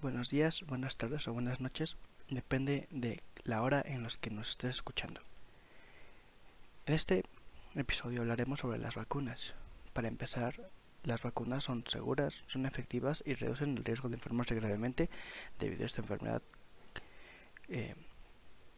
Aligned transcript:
buenos 0.00 0.30
días, 0.30 0.62
buenas 0.66 0.96
tardes 0.96 1.26
o 1.26 1.32
buenas 1.32 1.60
noches, 1.60 1.96
depende 2.30 2.86
de 2.90 3.22
la 3.42 3.62
hora 3.62 3.82
en 3.84 4.02
la 4.04 4.08
que 4.20 4.30
nos 4.30 4.50
estés 4.50 4.76
escuchando. 4.76 5.20
En 6.86 6.94
este 6.94 7.24
episodio 7.74 8.20
hablaremos 8.20 8.60
sobre 8.60 8.78
las 8.78 8.94
vacunas. 8.94 9.54
Para 9.92 10.08
empezar, 10.08 10.70
las 11.02 11.22
vacunas 11.22 11.64
son 11.64 11.84
seguras, 11.86 12.44
son 12.46 12.64
efectivas 12.66 13.22
y 13.26 13.34
reducen 13.34 13.76
el 13.76 13.84
riesgo 13.84 14.08
de 14.08 14.16
enfermarse 14.16 14.54
gravemente 14.54 15.10
debido 15.58 15.82
a 15.82 15.86
esta 15.86 16.02
enfermedad. 16.02 16.42
Eh, 17.68 17.94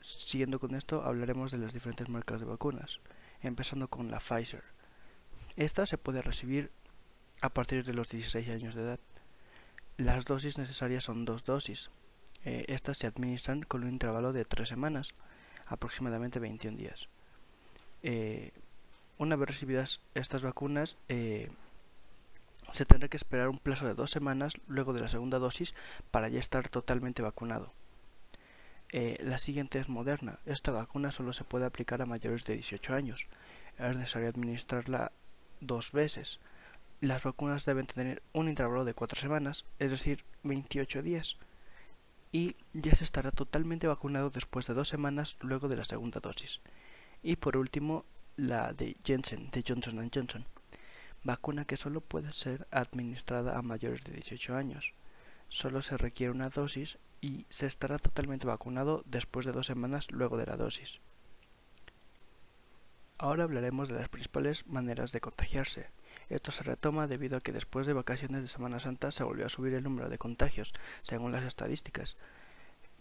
siguiendo 0.00 0.58
con 0.58 0.74
esto, 0.74 1.02
hablaremos 1.04 1.50
de 1.50 1.58
las 1.58 1.74
diferentes 1.74 2.08
marcas 2.08 2.40
de 2.40 2.46
vacunas, 2.46 3.00
empezando 3.42 3.88
con 3.88 4.10
la 4.10 4.20
Pfizer. 4.20 4.64
Esta 5.56 5.84
se 5.84 5.98
puede 5.98 6.22
recibir 6.22 6.70
a 7.42 7.50
partir 7.50 7.84
de 7.84 7.92
los 7.92 8.08
16 8.08 8.48
años 8.48 8.74
de 8.74 8.82
edad. 8.82 9.00
Las 10.00 10.24
dosis 10.24 10.56
necesarias 10.56 11.04
son 11.04 11.26
dos 11.26 11.44
dosis. 11.44 11.90
Eh, 12.46 12.64
estas 12.68 12.96
se 12.96 13.06
administran 13.06 13.60
con 13.60 13.84
un 13.84 13.90
intervalo 13.90 14.32
de 14.32 14.46
tres 14.46 14.70
semanas, 14.70 15.12
aproximadamente 15.66 16.38
21 16.38 16.78
días. 16.78 17.10
Eh, 18.02 18.52
una 19.18 19.36
vez 19.36 19.48
recibidas 19.50 20.00
estas 20.14 20.42
vacunas, 20.42 20.96
eh, 21.10 21.50
se 22.72 22.86
tendrá 22.86 23.08
que 23.10 23.18
esperar 23.18 23.50
un 23.50 23.58
plazo 23.58 23.86
de 23.86 23.92
dos 23.92 24.10
semanas 24.10 24.54
luego 24.66 24.94
de 24.94 25.02
la 25.02 25.10
segunda 25.10 25.38
dosis 25.38 25.74
para 26.10 26.30
ya 26.30 26.40
estar 26.40 26.70
totalmente 26.70 27.20
vacunado. 27.20 27.74
la 28.90 29.38
siguiente 29.38 29.78
es 29.80 29.90
Moderna. 29.90 30.38
Esta 30.46 30.72
vacuna 30.72 31.12
solo 31.12 31.34
se 31.34 31.44
puede 31.44 31.66
aplicar 31.66 32.00
a 32.00 32.06
mayores 32.06 32.44
de 32.44 32.54
18 32.54 32.94
años. 32.94 33.26
Es 33.78 33.96
necesario 33.98 34.30
administrarla 34.30 35.12
dos 35.60 35.92
veces 35.92 36.40
las 37.00 37.22
vacunas 37.22 37.64
deben 37.64 37.86
tener 37.86 38.22
un 38.32 38.48
intervalo 38.48 38.84
de 38.84 38.94
4 38.94 39.18
semanas, 39.18 39.64
es 39.78 39.90
decir, 39.90 40.24
28 40.42 41.02
días, 41.02 41.38
y 42.32 42.56
ya 42.72 42.94
se 42.94 43.04
estará 43.04 43.30
totalmente 43.30 43.86
vacunado 43.86 44.30
después 44.30 44.66
de 44.66 44.74
dos 44.74 44.88
semanas 44.88 45.36
luego 45.40 45.68
de 45.68 45.76
la 45.76 45.84
segunda 45.84 46.20
dosis. 46.20 46.60
Y 47.22 47.36
por 47.36 47.56
último, 47.56 48.04
la 48.36 48.72
de 48.72 48.96
Jensen, 49.04 49.50
de 49.50 49.64
Johnson 49.66 50.10
Johnson, 50.14 50.46
vacuna 51.24 51.64
que 51.64 51.76
solo 51.76 52.00
puede 52.00 52.32
ser 52.32 52.66
administrada 52.70 53.58
a 53.58 53.62
mayores 53.62 54.04
de 54.04 54.12
18 54.12 54.56
años. 54.56 54.94
Solo 55.48 55.82
se 55.82 55.96
requiere 55.96 56.30
una 56.30 56.48
dosis 56.48 56.98
y 57.20 57.46
se 57.50 57.66
estará 57.66 57.98
totalmente 57.98 58.46
vacunado 58.46 59.02
después 59.06 59.44
de 59.44 59.52
dos 59.52 59.66
semanas 59.66 60.10
luego 60.10 60.36
de 60.36 60.46
la 60.46 60.56
dosis. 60.56 61.00
Ahora 63.18 63.44
hablaremos 63.44 63.88
de 63.88 63.96
las 63.96 64.08
principales 64.08 64.66
maneras 64.66 65.12
de 65.12 65.20
contagiarse. 65.20 65.88
Esto 66.30 66.52
se 66.52 66.62
retoma 66.62 67.08
debido 67.08 67.36
a 67.36 67.40
que 67.40 67.52
después 67.52 67.86
de 67.86 67.92
vacaciones 67.92 68.42
de 68.42 68.48
Semana 68.48 68.78
Santa 68.78 69.10
se 69.10 69.24
volvió 69.24 69.46
a 69.46 69.50
subir 69.50 69.74
el 69.74 69.82
número 69.82 70.08
de 70.08 70.16
contagios, 70.16 70.72
según 71.02 71.32
las 71.32 71.44
estadísticas. 71.44 72.16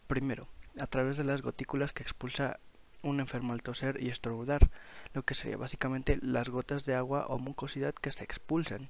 Primero, 0.08 0.48
a 0.80 0.88
través 0.88 1.16
de 1.18 1.24
las 1.24 1.44
gotículas 1.44 1.94
que 1.94 2.02
expulsa 2.04 2.60
un 3.04 3.20
enfermo 3.20 3.54
al 3.54 3.62
toser 3.62 4.02
y 4.02 4.10
estornudar, 4.10 4.70
lo 5.14 5.24
que 5.24 5.36
sería 5.36 5.58
básicamente 5.58 6.20
las 6.22 6.50
gotas 6.50 6.86
de 6.86 6.96
agua 6.96 7.28
o 7.28 7.38
mucosidad 7.38 7.94
que 7.94 8.12
se 8.12 8.24
expulsan. 8.24 8.90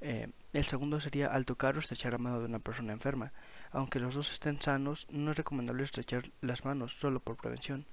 Eh, 0.00 0.28
el 0.52 0.64
segundo 0.64 1.00
sería 1.00 1.28
al 1.28 1.46
tocar 1.46 1.76
o 1.76 1.78
estrechar 1.78 2.12
la 2.12 2.18
mano 2.18 2.40
de 2.40 2.46
una 2.46 2.58
persona 2.58 2.92
enferma. 2.92 3.32
Aunque 3.70 4.00
los 4.00 4.14
dos 4.14 4.32
estén 4.32 4.60
sanos, 4.60 5.06
no 5.10 5.30
es 5.30 5.36
recomendable 5.36 5.84
estrechar 5.84 6.24
las 6.42 6.64
manos 6.64 6.98
solo 6.98 7.20
por 7.20 7.36
prevención. 7.36 7.86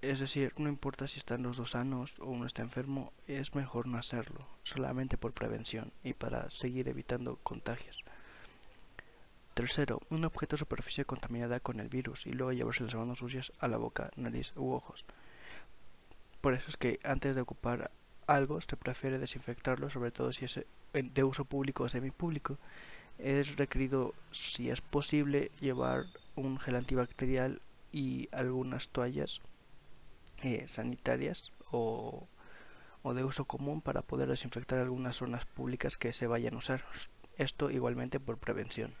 Es 0.00 0.20
decir, 0.20 0.52
no 0.58 0.68
importa 0.68 1.08
si 1.08 1.18
están 1.18 1.42
los 1.42 1.56
dos 1.56 1.72
sanos 1.72 2.20
o 2.20 2.26
uno 2.26 2.46
está 2.46 2.62
enfermo, 2.62 3.12
es 3.26 3.56
mejor 3.56 3.88
no 3.88 3.98
hacerlo, 3.98 4.46
solamente 4.62 5.18
por 5.18 5.32
prevención 5.32 5.92
y 6.04 6.12
para 6.12 6.48
seguir 6.50 6.88
evitando 6.88 7.36
contagios. 7.42 8.04
Tercero, 9.54 10.00
un 10.10 10.24
objeto 10.24 10.54
o 10.54 10.58
superficie 10.58 11.04
contaminada 11.04 11.58
con 11.58 11.80
el 11.80 11.88
virus 11.88 12.28
y 12.28 12.32
luego 12.32 12.52
llevarse 12.52 12.84
las 12.84 12.94
manos 12.94 13.18
sucias 13.18 13.52
a 13.58 13.66
la 13.66 13.76
boca, 13.76 14.12
nariz 14.14 14.52
u 14.54 14.70
ojos. 14.70 15.04
Por 16.40 16.54
eso 16.54 16.68
es 16.68 16.76
que 16.76 17.00
antes 17.02 17.34
de 17.34 17.42
ocupar 17.42 17.90
algo 18.28 18.60
se 18.60 18.76
prefiere 18.76 19.18
desinfectarlo, 19.18 19.90
sobre 19.90 20.12
todo 20.12 20.30
si 20.30 20.44
es 20.44 20.60
de 20.92 21.24
uso 21.24 21.44
público 21.44 21.82
o 21.82 21.88
semipúblico. 21.88 22.56
Es 23.18 23.56
requerido, 23.56 24.14
si 24.30 24.70
es 24.70 24.80
posible, 24.80 25.50
llevar 25.60 26.04
un 26.36 26.60
gel 26.60 26.76
antibacterial 26.76 27.60
y 27.90 28.28
algunas 28.30 28.90
toallas 28.90 29.40
eh, 30.54 30.68
sanitarias 30.68 31.52
o, 31.70 32.28
o 33.02 33.14
de 33.14 33.24
uso 33.24 33.44
común 33.44 33.80
para 33.80 34.02
poder 34.02 34.28
desinfectar 34.28 34.78
algunas 34.78 35.16
zonas 35.16 35.44
públicas 35.44 35.96
que 35.96 36.12
se 36.12 36.26
vayan 36.26 36.54
a 36.54 36.58
usar. 36.58 36.84
Esto 37.36 37.70
igualmente 37.70 38.18
por 38.18 38.38
prevención. 38.38 38.94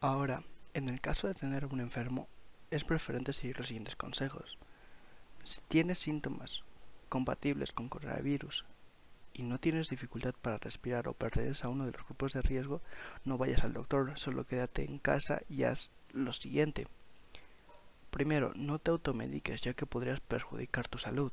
Ahora, 0.00 0.42
en 0.74 0.88
el 0.88 1.00
caso 1.00 1.26
de 1.26 1.34
tener 1.34 1.66
un 1.66 1.80
enfermo, 1.80 2.28
es 2.70 2.84
preferente 2.84 3.32
seguir 3.32 3.58
los 3.58 3.68
siguientes 3.68 3.96
consejos. 3.96 4.58
Si 5.42 5.60
tienes 5.68 5.98
síntomas 5.98 6.62
compatibles 7.08 7.72
con 7.72 7.88
coronavirus 7.88 8.64
y 9.32 9.42
no 9.42 9.58
tienes 9.58 9.88
dificultad 9.88 10.34
para 10.40 10.58
respirar 10.58 11.08
o 11.08 11.12
perteneces 11.12 11.64
a 11.64 11.68
uno 11.68 11.86
de 11.86 11.92
los 11.92 12.04
grupos 12.04 12.32
de 12.32 12.42
riesgo, 12.42 12.82
no 13.24 13.38
vayas 13.38 13.64
al 13.64 13.72
doctor, 13.72 14.18
solo 14.18 14.46
quédate 14.46 14.84
en 14.84 14.98
casa 14.98 15.42
y 15.48 15.64
haz 15.64 15.90
lo 16.12 16.32
siguiente. 16.32 16.86
Primero, 18.16 18.54
no 18.56 18.78
te 18.78 18.90
automediques 18.90 19.60
ya 19.60 19.74
que 19.74 19.84
podrías 19.84 20.20
perjudicar 20.20 20.88
tu 20.88 20.96
salud. 20.96 21.32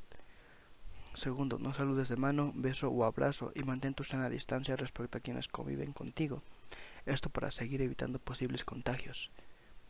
Segundo, 1.13 1.57
no 1.57 1.73
saludes 1.73 2.09
de 2.09 2.17
mano, 2.17 2.51
beso 2.53 2.89
o 2.89 3.05
abrazo 3.05 3.53
y 3.55 3.63
mantén 3.63 3.93
tu 3.93 4.03
sana 4.03 4.27
distancia 4.27 4.75
respecto 4.75 5.17
a 5.17 5.21
quienes 5.21 5.47
conviven 5.47 5.93
contigo. 5.93 6.43
Esto 7.05 7.29
para 7.29 7.51
seguir 7.51 7.81
evitando 7.81 8.19
posibles 8.19 8.65
contagios, 8.65 9.31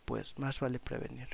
pues 0.05 0.37
más 0.37 0.59
vale 0.59 0.77
prevenir. 0.77 1.29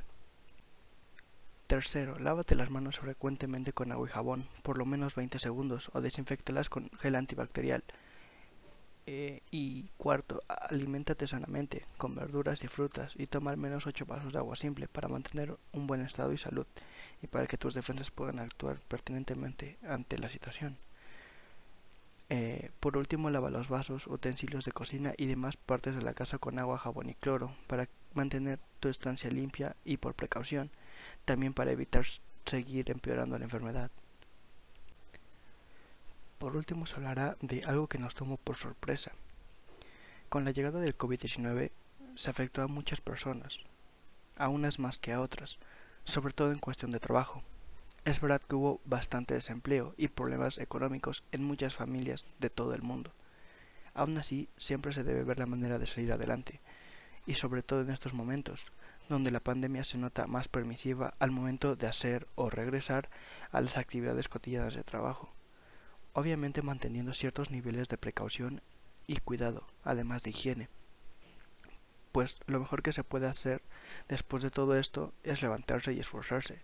Tercero, 1.68 2.18
lávate 2.19 2.56
las 2.56 2.69
manos 2.69 3.00
frecuentemente 3.00 3.74
con 3.74 3.92
agua 3.92 4.08
y 4.08 4.14
jabón, 4.14 4.48
por 4.64 4.78
lo 4.78 4.86
menos 4.86 5.16
20 5.16 5.40
segundos, 5.40 5.92
o 5.92 6.00
desinfectelas 6.00 6.69
con 6.69 6.90
gel 7.02 7.18
antibacterial. 7.18 7.84
Eh, 9.12 9.42
y 9.50 9.90
cuarto, 9.97 10.44
aliméntate 10.47 11.25
sanamente, 11.25 11.84
con 11.97 12.14
verduras 12.14 12.64
y 12.64 12.68
frutas, 12.68 13.16
y 13.18 13.25
toma 13.25 13.50
al 13.50 13.58
menos 13.58 13.88
8 13.88 14.06
vasos 14.06 14.34
de 14.34 14.38
agua 14.38 14.56
simple 14.56 14.88
para 14.88 15.08
mantener 15.08 15.58
un 15.74 15.88
buen 15.88 16.02
estado 16.02 16.31
y 16.31 16.38
salud, 16.38 16.68
y 17.24 17.25
para 17.25 17.48
que 17.48 17.58
tus 17.58 17.74
defensas 17.74 18.12
puedan 18.12 18.38
actuar 18.38 18.78
pertinentemente 18.88 19.78
ante 19.81 20.19
la 20.19 20.30
situación. 20.30 20.78
Eh, 22.30 22.69
por 22.80 22.98
último, 22.98 23.31
lava 23.31 23.50
los 23.50 23.68
vasos, 23.68 24.06
utensilios 24.06 24.64
de 24.64 24.74
cocina 24.74 25.16
y 25.18 25.25
demás 25.25 25.58
partes 25.58 25.96
de 25.96 26.03
la 26.03 26.14
casa 26.14 26.38
con 26.38 26.59
agua, 26.59 26.78
jabón 26.78 27.09
y 27.09 27.16
cloro, 27.16 27.56
para 27.66 27.90
mantener 28.14 28.59
tu 28.80 28.90
estancia 28.90 29.31
limpia 29.31 29.75
y 29.86 29.98
por 29.98 30.14
precaución, 30.14 30.69
también 31.25 31.56
para 31.56 31.72
evitar 31.72 32.06
seguir 32.46 32.92
empeorando 32.92 33.40
la 33.40 33.46
enfermedad. 33.46 33.90
Por 36.39 36.55
último 36.55 36.85
se 36.85 36.95
hablará 36.95 37.35
de 37.41 37.63
algo 37.66 37.88
que 37.88 38.00
nos 38.00 38.16
tomó 38.16 38.38
por 38.38 38.55
sorpresa. 38.55 39.11
Con 40.29 40.45
la 40.45 40.51
llegada 40.51 40.79
del 40.79 40.97
COVID-19 40.97 41.72
se 42.16 42.29
afectó 42.29 42.61
a 42.61 42.67
muchas 42.67 43.01
personas, 43.01 43.66
a 44.38 44.47
unas 44.47 44.79
más 44.79 45.00
que 45.00 45.11
a 45.11 45.19
otras, 45.19 45.59
sobre 46.05 46.31
todo 46.31 46.53
en 46.53 46.59
cuestión 46.59 46.91
de 46.91 47.01
trabajo. 47.01 47.44
Es 48.05 48.22
verdad 48.22 48.41
que 48.41 48.55
hubo 48.55 48.79
bastante 48.85 49.33
desempleo 49.33 49.94
y 49.97 50.07
problemas 50.07 50.59
económicos 50.59 51.25
en 51.33 51.44
muchas 51.44 51.75
familias 51.75 52.25
de 52.39 52.50
todo 52.50 52.73
el 52.73 52.83
mundo. 52.83 53.11
Aún 53.94 54.17
así, 54.17 54.47
siempre 54.56 54.94
se 54.94 55.03
debe 55.03 55.25
ver 55.25 55.39
la 55.39 55.45
manera 55.45 55.77
de 55.77 55.88
salir 55.88 56.13
adelante, 56.13 56.61
y 57.25 57.35
sobre 57.35 57.63
todo 57.63 57.81
en 57.81 57.89
estos 57.89 58.13
momentos, 58.13 58.71
donde 59.09 59.29
la 59.29 59.41
pandemia 59.41 59.83
se 59.83 59.97
nota 59.97 60.25
más 60.25 60.47
permisiva 60.47 61.16
al 61.19 61.31
momento 61.31 61.75
de 61.75 61.88
hacer 61.88 62.29
o 62.35 62.50
regresar 62.50 63.09
a 63.51 63.59
las 63.59 63.75
actividades 63.75 64.29
cotidianas 64.29 64.73
de 64.73 64.85
trabajo 64.85 65.33
obviamente 66.14 66.62
manteniendo 66.62 67.14
ciertos 67.14 67.52
niveles 67.52 67.88
de 67.88 67.97
precaución 67.97 68.62
y 69.08 69.18
cuidado, 69.18 69.68
además 69.83 70.24
de 70.24 70.31
higiene. 70.31 70.69
Pues 72.12 72.38
lo 72.48 72.60
mejor 72.60 72.81
que 72.81 72.92
se 72.92 73.04
puede 73.04 73.28
hacer 73.28 73.62
después 74.07 74.44
de 74.44 74.51
todo 74.51 74.78
esto 74.78 75.13
es 75.24 75.42
levantarse 75.42 75.94
y 75.94 76.00
esforzarse 76.00 76.62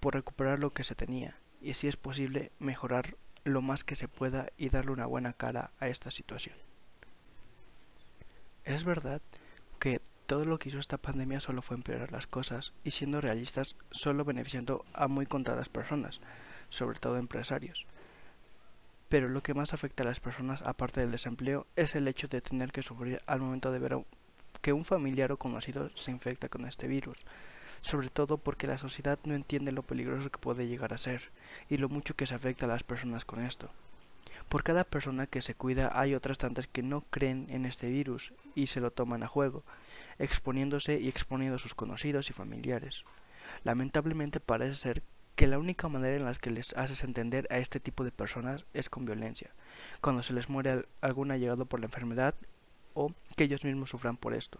por 0.00 0.14
recuperar 0.14 0.60
lo 0.60 0.72
que 0.72 0.84
se 0.84 0.94
tenía 0.94 1.36
y 1.60 1.74
si 1.74 1.88
es 1.88 1.96
posible 1.96 2.52
mejorar 2.58 3.16
lo 3.44 3.62
más 3.62 3.82
que 3.82 3.96
se 3.96 4.08
pueda 4.08 4.50
y 4.56 4.68
darle 4.68 4.92
una 4.92 5.06
buena 5.06 5.32
cara 5.32 5.72
a 5.80 5.88
esta 5.88 6.10
situación. 6.10 6.56
Es 8.64 8.84
verdad 8.84 9.22
que 9.80 10.00
todo 10.26 10.44
lo 10.44 10.58
que 10.58 10.68
hizo 10.68 10.78
esta 10.78 10.98
pandemia 10.98 11.40
solo 11.40 11.62
fue 11.62 11.76
empeorar 11.76 12.12
las 12.12 12.26
cosas 12.26 12.74
y 12.84 12.90
siendo 12.90 13.20
realistas 13.20 13.76
solo 13.90 14.24
beneficiando 14.24 14.84
a 14.92 15.08
muy 15.08 15.26
contadas 15.26 15.68
personas, 15.68 16.20
sobre 16.68 16.98
todo 16.98 17.16
empresarios 17.16 17.86
pero 19.08 19.28
lo 19.28 19.42
que 19.42 19.54
más 19.54 19.72
afecta 19.72 20.02
a 20.02 20.06
las 20.06 20.20
personas, 20.20 20.62
aparte 20.62 21.00
del 21.00 21.10
desempleo, 21.10 21.66
es 21.76 21.94
el 21.94 22.08
hecho 22.08 22.28
de 22.28 22.40
tener 22.40 22.72
que 22.72 22.82
sufrir 22.82 23.22
al 23.26 23.40
momento 23.40 23.72
de 23.72 23.78
ver 23.78 23.98
que 24.60 24.72
un 24.72 24.84
familiar 24.84 25.32
o 25.32 25.38
conocido 25.38 25.90
se 25.94 26.10
infecta 26.10 26.48
con 26.48 26.66
este 26.66 26.88
virus, 26.88 27.24
sobre 27.80 28.10
todo 28.10 28.38
porque 28.38 28.66
la 28.66 28.78
sociedad 28.78 29.18
no 29.24 29.34
entiende 29.34 29.72
lo 29.72 29.82
peligroso 29.82 30.30
que 30.30 30.38
puede 30.38 30.66
llegar 30.66 30.92
a 30.92 30.98
ser 30.98 31.30
y 31.70 31.76
lo 31.76 31.88
mucho 31.88 32.14
que 32.14 32.26
se 32.26 32.34
afecta 32.34 32.66
a 32.66 32.68
las 32.68 32.82
personas 32.82 33.24
con 33.24 33.40
esto. 33.40 33.70
Por 34.48 34.62
cada 34.62 34.84
persona 34.84 35.26
que 35.26 35.42
se 35.42 35.54
cuida 35.54 35.92
hay 35.94 36.14
otras 36.14 36.38
tantas 36.38 36.66
que 36.66 36.82
no 36.82 37.02
creen 37.10 37.46
en 37.50 37.66
este 37.66 37.90
virus 37.90 38.32
y 38.54 38.66
se 38.68 38.80
lo 38.80 38.90
toman 38.90 39.22
a 39.22 39.28
juego, 39.28 39.62
exponiéndose 40.18 40.98
y 40.98 41.08
exponiendo 41.08 41.56
a 41.56 41.58
sus 41.58 41.74
conocidos 41.74 42.30
y 42.30 42.32
familiares. 42.32 43.04
Lamentablemente 43.64 44.40
parece 44.40 44.74
ser 44.74 45.02
que 45.38 45.46
la 45.46 45.60
única 45.60 45.88
manera 45.88 46.16
en 46.16 46.24
la 46.24 46.34
que 46.34 46.50
les 46.50 46.72
haces 46.72 47.04
entender 47.04 47.46
a 47.50 47.58
este 47.58 47.78
tipo 47.78 48.02
de 48.02 48.10
personas 48.10 48.64
es 48.74 48.88
con 48.90 49.04
violencia, 49.04 49.52
cuando 50.00 50.24
se 50.24 50.32
les 50.32 50.48
muere 50.48 50.88
algún 51.00 51.30
allegado 51.30 51.64
por 51.64 51.78
la 51.78 51.86
enfermedad 51.86 52.34
o 52.92 53.12
que 53.36 53.44
ellos 53.44 53.64
mismos 53.64 53.90
sufran 53.90 54.16
por 54.16 54.34
esto. 54.34 54.58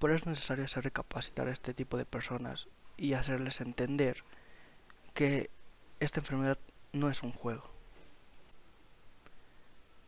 Por 0.00 0.10
eso 0.10 0.22
es 0.22 0.26
necesario 0.26 0.64
hacer 0.64 0.82
recapacitar 0.82 1.46
a 1.46 1.52
este 1.52 1.74
tipo 1.74 1.96
de 1.96 2.06
personas 2.06 2.66
y 2.96 3.12
hacerles 3.12 3.60
entender 3.60 4.24
que 5.14 5.48
esta 6.00 6.18
enfermedad 6.18 6.58
no 6.92 7.10
es 7.10 7.22
un 7.22 7.30
juego. 7.30 7.70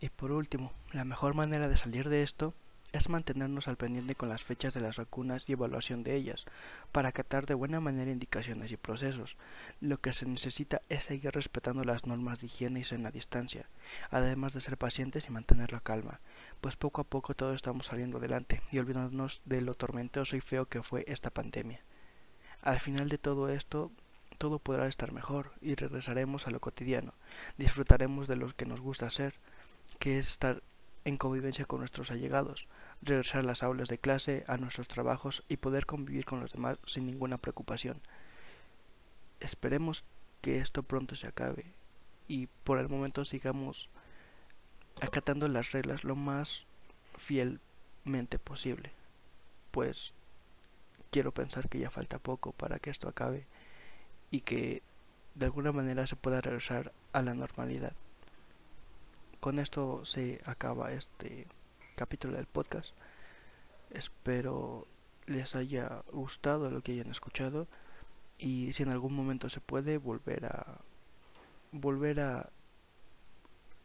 Y 0.00 0.08
por 0.08 0.32
último, 0.32 0.73
la 0.90 1.05
mejor 1.05 1.34
manera 1.34 1.69
de 1.69 1.76
salir 1.76 2.08
de 2.08 2.25
esto 2.25 2.55
es 2.96 3.08
mantenernos 3.08 3.69
al 3.69 3.76
pendiente 3.76 4.14
con 4.14 4.28
las 4.28 4.43
fechas 4.43 4.75
de 4.75 4.81
las 4.81 4.96
vacunas 4.96 5.48
y 5.48 5.52
evaluación 5.52 6.02
de 6.02 6.16
ellas, 6.16 6.46
para 6.93 7.10
acatar 7.10 7.46
de 7.46 7.54
buena 7.54 7.81
manera 7.81 8.10
indicaciones 8.10 8.72
y 8.72 8.76
procesos. 8.76 9.37
Lo 9.81 10.00
que 10.00 10.12
se 10.12 10.26
necesita 10.26 10.82
es 10.88 11.04
seguir 11.04 11.32
respetando 11.32 11.84
las 11.84 12.06
normas 12.06 12.40
de 12.40 12.46
higiene 12.46 12.82
y 12.90 12.96
la 12.98 13.10
distancia, 13.10 13.69
además 14.10 14.54
de 14.54 14.60
ser 14.60 14.76
pacientes 14.76 15.26
y 15.26 15.31
mantener 15.31 15.72
la 15.72 15.81
calma, 15.81 16.20
pues 16.60 16.76
poco 16.76 17.00
a 17.00 17.04
poco 17.04 17.34
todos 17.34 17.54
estamos 17.54 17.87
saliendo 17.87 18.19
adelante 18.19 18.62
y 18.72 18.78
olvidándonos 18.78 19.42
de 19.44 19.60
lo 19.60 19.75
tormentoso 19.75 20.37
y 20.37 20.40
feo 20.40 20.66
que 20.66 20.82
fue 20.82 21.04
esta 21.06 21.31
pandemia. 21.31 21.81
Al 22.62 22.81
final 22.81 23.08
de 23.08 23.19
todo 23.19 23.49
esto, 23.49 23.92
todo 24.38 24.58
podrá 24.58 24.87
estar 24.87 25.12
mejor 25.12 25.52
y 25.60 25.75
regresaremos 25.75 26.46
a 26.46 26.50
lo 26.50 26.60
cotidiano. 26.60 27.14
Disfrutaremos 27.58 28.28
de 28.28 28.37
lo 28.37 28.54
que 28.54 28.66
nos 28.66 28.81
gusta 28.81 29.06
hacer, 29.06 29.34
que 29.99 30.19
es 30.19 30.31
estar 30.31 30.62
en 31.06 31.19
convivencia 31.19 31.67
con 31.67 31.79
nuestros 31.79 32.11
allegados, 32.11 32.67
regresar 33.00 33.38
a 33.38 33.44
las 33.44 33.62
aulas 33.62 33.88
de 33.88 33.99
clase, 33.99 34.44
a 34.49 34.56
nuestros 34.56 34.88
trabajos 34.88 35.44
y 35.49 35.58
poder 35.58 35.87
convivir 35.87 36.25
con 36.25 36.41
los 36.41 36.50
demás 36.53 36.79
sin 36.85 37.06
ninguna 37.06 37.38
preocupación. 37.38 38.00
Esperemos 39.38 40.05
que 40.41 40.58
esto 40.58 40.82
pronto 40.82 41.14
se 41.14 41.29
acabe 41.29 41.67
y 42.26 42.49
por 42.64 42.81
el 42.81 42.88
momento 42.88 43.25
sigamos 43.25 43.88
acatando 45.00 45.47
las 45.47 45.70
reglas 45.70 46.03
lo 46.03 46.17
más 46.17 46.67
fielmente 47.17 48.41
posible, 48.41 48.91
pues 49.70 50.12
quiero 51.12 51.31
pensar 51.31 51.69
que 51.69 51.79
ya 51.79 51.88
falta 51.88 52.19
poco 52.19 52.50
para 52.50 52.81
que 52.81 52.91
esto 52.91 53.09
acabe 53.09 53.47
y 54.32 54.41
que 54.41 54.82
de 55.37 55.47
alguna 55.47 55.70
manera 55.70 56.09
se 56.09 56.17
pueda 56.17 56.41
regresar 56.41 56.93
a 57.12 57.23
la 57.23 57.35
normalidad. 57.35 57.93
Con 59.41 59.59
esto 59.59 60.05
se 60.05 60.41
acaba 60.44 60.93
este 60.93 61.47
capítulo 61.94 62.37
del 62.37 62.47
podcast. 62.47 62.94
Espero 63.91 64.87
les 65.27 65.55
haya 65.55 66.03
gustado 66.12 66.71
lo 66.71 66.83
que 66.83 66.93
hayan 66.93 67.11
escuchado 67.11 67.67
y 68.38 68.73
si 68.73 68.83
en 68.83 68.91
algún 68.91 69.15
momento 69.15 69.49
se 69.49 69.61
puede 69.61 69.99
volver 69.99 70.47
a 70.47 70.79
volver 71.73 72.21
a 72.21 72.50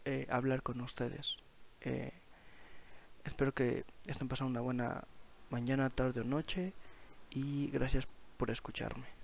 eh, 0.06 0.28
hablar 0.30 0.64
con 0.64 0.82
ustedes. 0.82 1.38
Eh, 1.82 2.12
espero 3.24 3.54
que 3.54 3.86
estén 4.08 4.28
pasando 4.28 4.52
una 4.52 4.62
buena 4.62 5.04
mañana, 5.50 5.90
tarde 5.90 6.22
o 6.22 6.24
noche 6.24 6.74
y 7.30 7.70
gracias 7.72 8.08
por 8.38 8.52
escucharme. 8.52 9.21